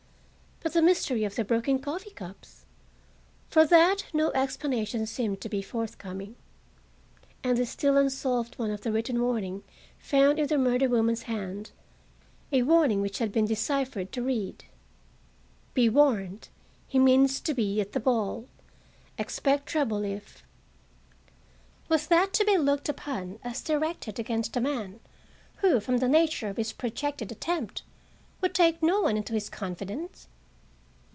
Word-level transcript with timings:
But 0.63 0.73
the 0.73 0.81
mystery 0.83 1.23
of 1.23 1.35
the 1.35 1.43
broken 1.43 1.79
coffee 1.79 2.11
cups! 2.11 2.65
For 3.49 3.65
that 3.65 4.03
no 4.13 4.29
explanation 4.33 5.07
seemed 5.07 5.41
to 5.41 5.49
be 5.49 5.61
forthcoming. 5.63 6.35
And 7.43 7.57
the 7.57 7.65
still 7.65 7.97
unsolved 7.97 8.59
one 8.59 8.69
of 8.69 8.81
the 8.81 8.91
written 8.91 9.19
warning 9.23 9.63
found 9.97 10.37
in 10.37 10.45
the 10.47 10.59
murdered 10.59 10.91
woman's 10.91 11.23
hand—a 11.23 12.61
warning 12.61 13.01
which 13.01 13.17
had 13.17 13.31
been 13.31 13.45
deciphered 13.47 14.11
to 14.11 14.21
read: 14.21 14.65
"Be 15.73 15.89
warned! 15.89 16.49
He 16.87 16.99
means 16.99 17.41
to 17.41 17.55
be 17.55 17.81
at 17.81 17.93
the 17.93 17.99
ball! 17.99 18.45
Expect 19.17 19.65
trouble 19.65 20.03
if—" 20.05 20.43
Was 21.89 22.05
that 22.05 22.33
to 22.33 22.45
be 22.45 22.57
looked 22.57 22.87
upon 22.87 23.39
as 23.43 23.63
directed 23.63 24.19
against 24.19 24.55
a 24.55 24.61
man 24.61 24.99
who, 25.57 25.79
from 25.79 25.97
the 25.97 26.07
nature 26.07 26.49
of 26.49 26.57
his 26.57 26.71
projected 26.71 27.31
attempt, 27.31 27.81
would 28.41 28.53
take 28.53 28.81
no 28.83 29.01
one 29.01 29.17
into 29.17 29.33
his 29.33 29.49
confidence? 29.49 30.27